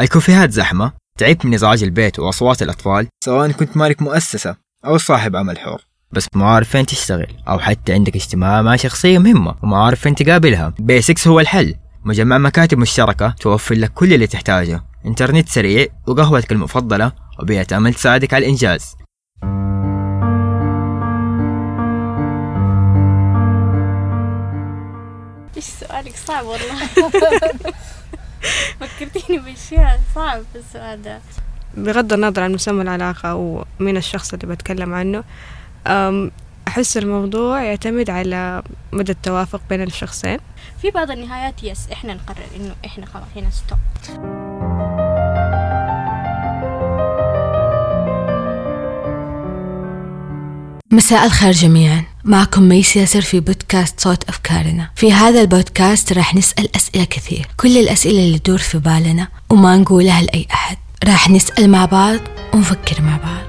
[0.00, 5.58] الكوفيهات زحمة؟ تعبت من إزعاج البيت وأصوات الأطفال؟ سواء كنت مالك مؤسسة أو صاحب عمل
[5.58, 5.80] حر.
[6.12, 10.14] بس ما عارف فين تشتغل أو حتى عندك اجتماع مع شخصية مهمة وما عارف فين
[10.14, 10.74] تقابلها.
[10.78, 11.74] بيسكس هو الحل.
[12.04, 14.84] مجمع مكاتب مشتركة توفر لك كل اللي تحتاجه.
[15.06, 18.96] إنترنت سريع وقهوتك المفضلة وبيئة عمل تساعدك على الإنجاز.
[25.56, 26.88] إيش سؤالك؟ صعب والله.
[28.80, 31.20] فكرتيني بأشياء صعب في السؤال ده.
[31.74, 35.24] بغض النظر عن مسمى العلاقة أو مين الشخص اللي بتكلم عنه
[36.68, 38.62] أحس الموضوع يعتمد على
[38.92, 40.38] مدى التوافق بين الشخصين.
[40.82, 43.78] في بعض النهايات yes إحنا نقرر إنه إحنا خلاص هنا stop
[50.90, 52.04] مساء الخير جميعا.
[52.28, 54.90] معكم ميس ياسر في بودكاست صوت أفكارنا.
[54.96, 57.46] في هذا البودكاست راح نسأل أسئلة كثير.
[57.56, 60.76] كل الأسئلة اللي تدور في بالنا وما نقولها لأي أحد.
[61.04, 62.20] راح نسأل مع بعض
[62.54, 63.46] ونفكر مع بعض.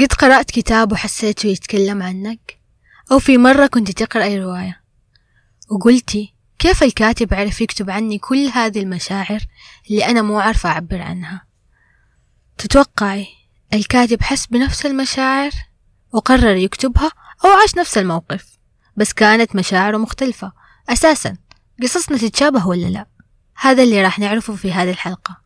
[0.00, 2.58] قد قرأت كتاب وحسيته يتكلم عنك؟
[3.12, 4.80] أو في مرة كنت تقرأ أي رواية؟
[5.70, 9.40] وقلتي كيف الكاتب عرف يكتب عني كل هذه المشاعر
[9.90, 11.53] اللي أنا مو عارفة أعبر عنها؟
[12.58, 13.26] تتوقعي
[13.74, 15.50] الكاتب حس بنفس المشاعر؟
[16.12, 17.10] وقرر يكتبها
[17.44, 18.46] أو عاش نفس الموقف.
[18.96, 20.52] بس كانت مشاعره مختلفة.
[20.88, 21.36] أساسا
[21.82, 23.06] قصصنا تتشابه ولا لا؟
[23.56, 25.36] هذا اللي راح نعرفه في هذه الحلقة.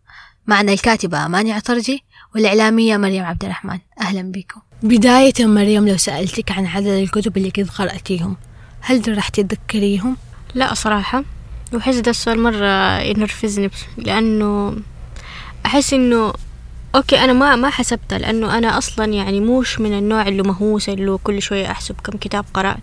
[0.46, 3.78] معنا الكاتبة أماني عطرجي والإعلامية مريم عبد الرحمن.
[4.00, 4.60] أهلا بكم.
[4.82, 8.36] بداية مريم لو سألتك عن عدد الكتب اللي قد قرأتيهم
[8.80, 10.16] هل راح تتذكريهم؟
[10.54, 11.24] لا صراحة.
[11.72, 14.76] وأحس ده السؤال مرة ينرفزني لأنه
[15.66, 16.32] أحس إنه
[16.94, 21.18] أوكي أنا ما ما حسبتها لأنه أنا أصلا يعني موش من النوع اللي مهووس اللي
[21.24, 22.82] كل شوية أحسب كم كتاب قرأت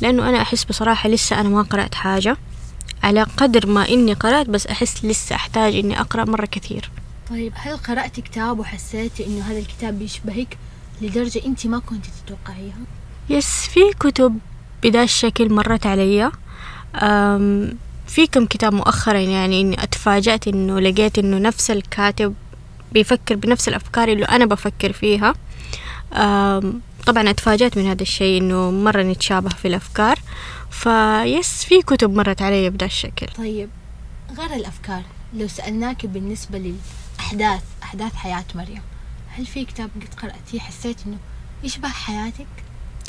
[0.00, 2.36] لأنه أنا أحس بصراحة لسه أنا ما قرأت حاجة
[3.02, 6.90] على قدر ما إني قرأت بس أحس لسه أحتاج إني أقرأ مرة كثير
[7.30, 10.58] طيب هل قرأت كتاب وحسيتي إنه هذا الكتاب بيشبهك
[11.00, 12.78] لدرجة أنت ما كنت تتوقعيها؟
[13.30, 14.38] يس في كتب
[14.82, 16.30] بدا الشكل مرت علي
[18.06, 22.34] في كم كتاب مؤخرا يعني إني أتفاجأت إنه لقيت إنه نفس الكاتب
[22.94, 25.34] بيفكر بنفس الأفكار اللي أنا بفكر فيها
[27.06, 30.18] طبعا أتفاجأت من هذا الشيء إنه مرة نتشابه في الأفكار
[30.70, 33.68] فيس في كتب مرت علي بدا الشكل طيب
[34.38, 35.02] غير الأفكار
[35.34, 38.82] لو سألناك بالنسبة للأحداث أحداث حياة مريم
[39.28, 41.16] هل في كتاب قد قرأتيه حسيت إنه
[41.62, 42.46] يشبه حياتك؟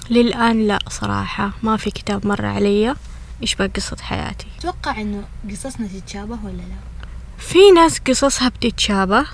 [0.10, 2.96] للآن لا صراحة ما في كتاب مر علي
[3.42, 7.06] يشبه قصة حياتي تتوقع إنه قصصنا تتشابه ولا لا؟
[7.38, 9.26] في ناس قصصها بتتشابه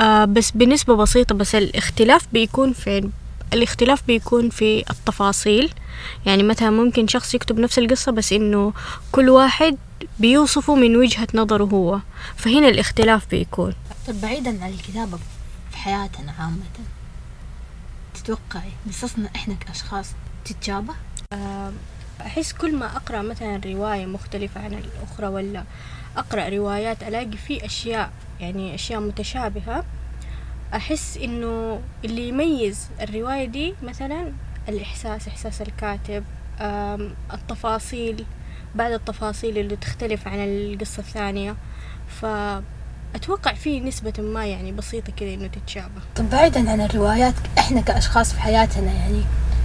[0.00, 3.10] آه بس بنسبة بسيطة بس الاختلاف بيكون في
[3.52, 5.74] الاختلاف بيكون في التفاصيل.
[6.26, 8.72] يعني مثلا ممكن شخص يكتب نفس القصة بس إنه
[9.12, 9.76] كل واحد
[10.18, 12.00] بيوصفه من وجهة نظره هو.
[12.36, 13.74] فهنا الاختلاف بيكون.
[14.06, 15.18] طيب بعيدا عن الكتابة
[15.70, 16.62] في حياتنا عامة
[18.14, 20.06] تتوقعي قصصنا إحنا كأشخاص
[20.44, 20.94] تتشابه؟
[21.32, 21.72] آه،
[22.20, 25.64] أحس كل ما أقرأ مثلا رواية مختلفة عن الأخرى ولا
[26.16, 28.10] أقرأ روايات ألاقي فيه أشياء
[28.40, 29.84] يعني أشياء متشابهة.
[30.74, 34.32] أحس إنه اللي يميز الرواية دي مثلا
[34.68, 36.24] الإحساس إحساس الكاتب
[37.32, 38.24] التفاصيل
[38.74, 41.56] بعد التفاصيل اللي تختلف عن القصة الثانية.
[42.20, 46.00] فأتوقع في نسبة ما يعني بسيطة كده إنه تتشابه.
[46.16, 49.22] طب بعيدا عن الروايات إحنا كأشخاص في حياتنا يعني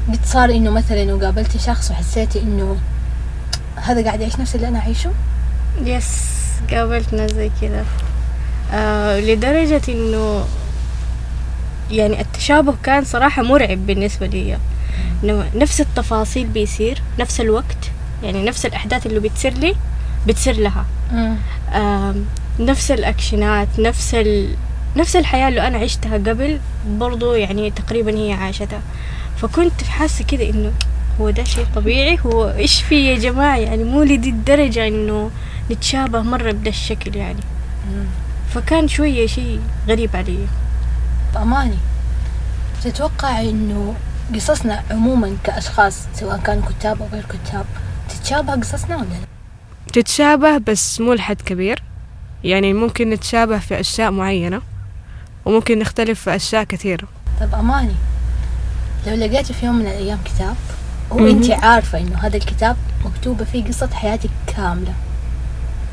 [0.08, 2.78] قد صار إنه مثلا لو قابلتي شخص وحسيتي إنه
[3.76, 5.12] هذا قاعد يعيش نفس اللي أنا أعيشه؟
[5.82, 6.34] يس
[6.72, 7.86] قابلت ناس زي كذا.
[8.74, 10.46] آه لدرجة إنه
[11.92, 14.58] يعني التشابه كان صراحة مرعب بالنسبة لي.
[15.24, 17.92] إنه نفس التفاصيل بيصير نفس الوقت
[18.24, 19.76] يعني نفس الأحداث اللي بتصير لي
[20.28, 20.86] بتصير لها.
[21.74, 22.26] آم،
[22.60, 24.56] نفس الأكشنات نفس ال...
[24.98, 28.82] نفس الحياة اللي أنا عشتها قبل برضو يعني تقريبا هي عاشتها.
[29.38, 30.72] فكنت حاسة كده إنه
[31.22, 35.32] هو ده شيء طبيعي؟ هو إيش في يا جماعة؟ يعني مو لدي الدرجة إنه
[35.72, 37.40] نتشابه مرة بدا الشكل يعني.
[38.54, 40.48] فكان شوية شيء غريب علي
[41.34, 41.78] بأماني
[42.84, 43.96] تتوقعي إنه
[44.36, 47.66] قصصنا عموما كأشخاص سواء كانوا كتاب أو غير كتاب
[48.10, 49.28] تتشابه قصصنا ولا لا؟
[49.94, 51.84] تتشابه بس مو لحد كبير.
[52.44, 54.62] يعني ممكن نتشابه في أشياء معينة
[55.46, 57.08] وممكن نختلف في أشياء كثيرة.
[57.42, 57.96] طب أماني
[59.08, 60.56] لو لقيتي في يوم من الأيام كتاب
[61.10, 64.94] وأنت عارفة إنه هذا الكتاب مكتوبة فيه قصة حياتك كاملة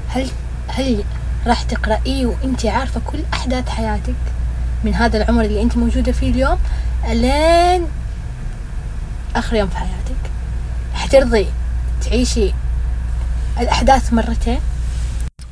[0.08, 0.30] هل
[0.68, 1.04] هل
[1.46, 4.14] راح تقرأيه وأنت عارفة كل أحداث حياتك
[4.84, 6.58] من هذا العمر اللي أنت موجودة فيه اليوم
[7.08, 7.86] ألين
[9.36, 10.20] آخر يوم في حياتك.
[10.94, 11.46] حترضي
[12.02, 12.52] تعيشي
[13.60, 14.60] الأحداث مرتين.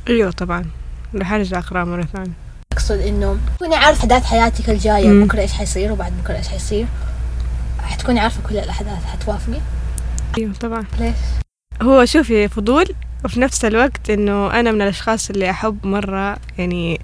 [0.07, 0.65] أيوة طبعا.
[1.15, 2.33] رح أرجع أقرأ مرة ثانية.
[2.73, 5.23] أقصد إنه تكوني عارفة أحداث حياتك الجاية.
[5.23, 6.87] بكرة إيش حيصير وبعد بكرة إيش حيصير.
[7.81, 9.59] حتكوني عارفة كل الأحداث حتوافقي؟
[10.37, 10.83] أيوة طبعا.
[10.99, 11.15] ليش؟
[11.81, 12.85] هو شوفي فضول
[13.25, 17.01] وفي نفس الوقت إنه أنا من الأشخاص اللي أحب مرة يعني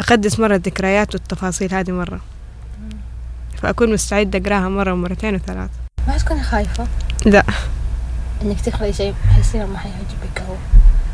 [0.00, 2.20] أقدس مرة الذكريات والتفاصيل هذه مرة.
[3.62, 5.70] فأكون مستعدة أقراها مرة ومرتين وثلاث
[6.08, 6.86] ما تكوني خايفة؟
[7.26, 7.44] لا.
[8.42, 10.54] إنك تقرأي شيء حيصير ما حيعجبك أو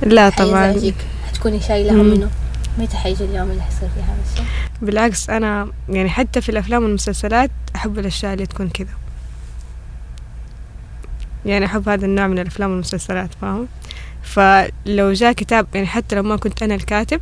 [0.08, 0.92] لا طبعا.
[1.26, 2.12] حتكوني مم.
[2.12, 2.30] إنه
[2.78, 4.44] متى حيجي اليوم اللي حيصير فيه هذا الشيء؟
[4.82, 8.94] بالعكس أنا يعني حتى في الأفلام والمسلسلات أحب الأشياء اللي تكون كذا.
[11.46, 13.68] يعني أحب هذا النوع من الأفلام والمسلسلات فاهم؟
[14.24, 17.20] فلو جاء كتاب يعني حتى لو ما كنت أنا الكاتب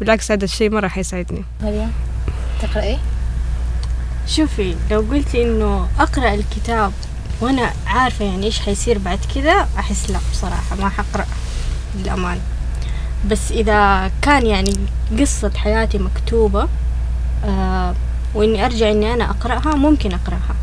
[0.00, 1.44] بالعكس هذا الشيء مرة حيساعدني.
[1.62, 1.92] مريم
[2.62, 2.98] تقرأي؟
[4.26, 6.92] شوفي لو قلتي إنه أقرأ الكتاب
[7.40, 11.26] وأنا عارفة يعني إيش حيصير بعد كذا أحس لا بصراحة ما حقرأ
[11.96, 12.40] للامانه
[13.30, 14.72] بس إذا كان يعني
[15.18, 16.68] قصة حياتي مكتوبة
[17.44, 17.94] آه
[18.34, 20.56] وإني أرجع إني أنا أقرأها ممكن أقرأها.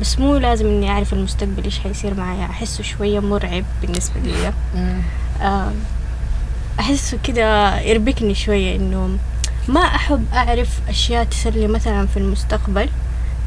[0.00, 4.52] بس مو لازم إني أعرف المستقبل إيش حيصير معايا أحسه شوية مرعب بالنسبة لي.
[5.42, 5.72] آه،
[6.80, 9.18] أحسه كده يربكني شوية إنه
[9.68, 12.88] ما أحب أعرف أشياء تصير لي مثلا في المستقبل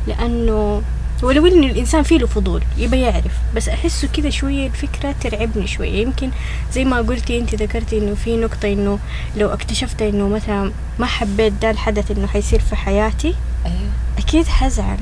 [0.07, 0.81] لأنه
[1.23, 6.01] ولو إن الإنسان فيه له فضول يبى يعرف بس أحسه كده شوية الفكرة ترعبني شوية.
[6.01, 6.29] يمكن
[6.73, 8.99] زي ما قلتي أنت ذكرتي إنه في نقطة إنه
[9.37, 13.35] لو اكتشفت إنه مثلا ما حبيت ده الحدث إنه حيصير في حياتي
[13.65, 13.89] أيوه.
[14.17, 14.97] أكيد حزعل.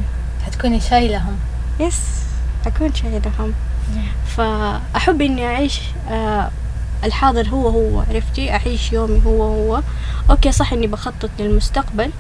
[0.45, 1.37] حتكوني شايلة هم
[1.79, 1.99] yes
[2.65, 3.53] أكون شايلة هم
[4.37, 6.49] فأحب إني أعيش آه
[7.05, 9.81] الحاضر هو هو عرفتي؟ أعيش يومي هو هو.
[10.29, 12.11] okay صح إني بخطط للمستقبل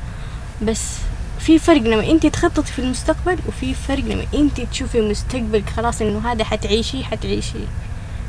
[0.61, 0.97] بس
[1.39, 6.31] في فرق لما أنت تخططي في المستقبل وفي فرق لما أنت تشوفي مستقبلك خلاص إنه
[6.31, 7.59] هذا حتعيشي حتعيشي.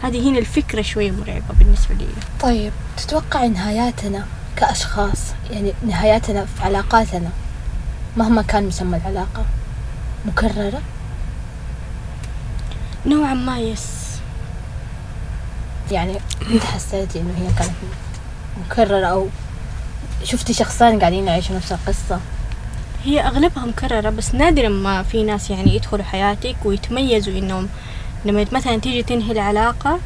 [0.02, 2.06] هذه هنا الفكرة شوية مرعبة بالنسبة لي.
[2.40, 4.26] طيب تتوقع نهاياتنا
[4.56, 5.18] كأشخاص
[5.50, 7.30] يعني نهاياتنا في علاقاتنا
[8.16, 9.44] مهما كان مسمى العلاقة
[10.26, 10.80] مكررة؟
[13.06, 14.05] نوعا ما يس
[15.90, 16.18] يعني
[16.74, 17.72] حسيتي إنه هي كانت
[18.66, 19.28] مكررة أو
[20.24, 22.20] شفتي شخصين قاعدين يعيشوا نفس القصة.
[23.04, 27.68] هي أغلبها مكررة بس نادرا ما في ناس يعني يدخلوا حياتك ويتميزوا إنهم
[28.24, 29.98] لما مثلا تيجي تنهي العلاقة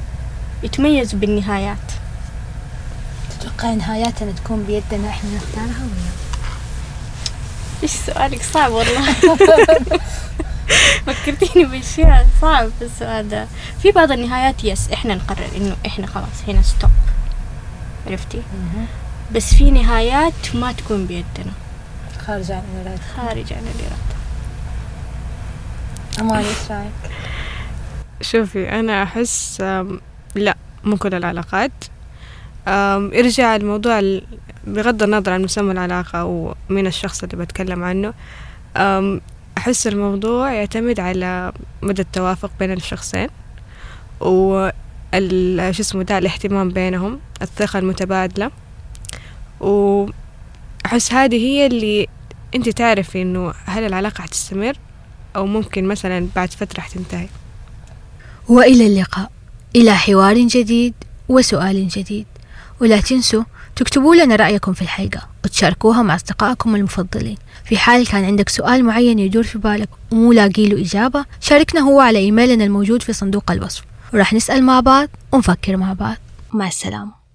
[0.63, 1.77] يتميزوا بالنهايات.
[3.31, 6.11] تتوقع نهاياتنا تكون بيدنا إحنا نختارها ولا؟
[7.83, 9.15] إيش سؤالك؟ صعب والله.
[11.07, 13.47] فكرتيني بأشياء صعب في السؤال ده.
[13.83, 16.91] في بعض النهايات yes إحنا نقرر إنه إحنا خلاص هنا stop
[18.07, 18.43] عرفتي؟
[19.35, 21.53] بس في نهايات ما تكون بيدنا.
[22.27, 23.03] خارجة عن الإرادة.
[23.17, 24.11] خارج عن الإرادة.
[26.21, 26.93] أمان إيش رأيك؟
[28.23, 29.61] شوفي أنا أحس
[30.35, 31.71] لا مو كل العلاقات.
[32.69, 34.27] ارجع الموضوع ال-
[34.67, 38.15] بغض النظر عن مسمى العلاقة ومين الشخص اللي بتكلم عنه.
[39.61, 41.53] أحس الموضوع يعتمد على
[41.83, 43.29] مدى التوافق بين الشخصين
[44.21, 44.69] و
[45.71, 48.51] شو اسمه ده الاهتمام بينهم الثقة المتبادلة.
[49.61, 52.09] وأحس هذه هي اللي
[52.55, 54.75] أنت تعرفي إنه هل العلاقة حتستمر
[55.37, 57.29] أو ممكن مثلا بعد فترة حتنتهي.
[58.49, 59.31] وإلى اللقاء.
[59.77, 60.95] إلى حوار جديد
[61.29, 62.27] وسؤال جديد.
[62.81, 63.45] ولا تنسوا
[63.77, 65.29] تكتبوا لنا رأيكم في الحلقة.
[65.51, 67.37] وتشاركوها مع أصدقائكم المفضلين.
[67.65, 72.01] في حال كان عندك سؤال معين يدور في بالك ومو لاقي له إجابة شاركنا هو
[72.01, 73.83] على إيميلنا الموجود في صندوق الوصف.
[74.15, 76.17] وراح نسأل مع بعض ونفكر مع بعض.
[76.53, 77.20] مع السلامة.